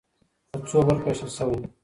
[0.51, 1.59] په څو برخو وېشل سوی.